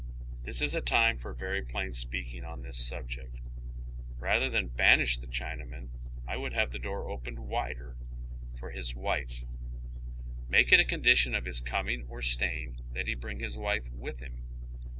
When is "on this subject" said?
2.43-3.37